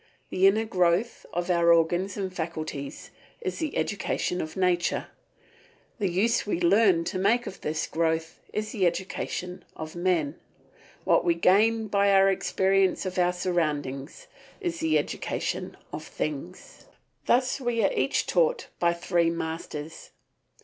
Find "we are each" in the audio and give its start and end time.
17.61-18.25